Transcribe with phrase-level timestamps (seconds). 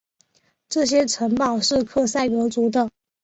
[0.67, 2.89] 这些城堡是克塞格族的。